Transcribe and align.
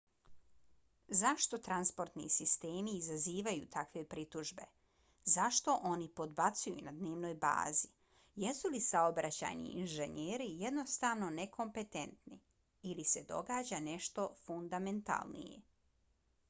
zašto 1.17 1.57
transportni 1.65 2.29
sistemi 2.35 2.93
izazivaju 2.99 3.65
takve 3.75 4.01
pritužbe 4.13 4.63
zašto 5.33 5.75
oni 5.89 6.07
podbacuju 6.21 6.81
na 6.87 6.93
dnevnoj 7.01 7.35
bazi? 7.43 7.91
jesu 8.45 8.71
li 8.75 8.79
saobraćajni 8.85 9.73
inženjeri 9.83 10.49
jednostavno 10.63 11.29
nekompetentni? 11.39 12.39
ili 12.93 13.05
se 13.13 13.23
događa 13.35 13.85
nešto 13.91 14.27
fundamentalnije? 14.47 15.61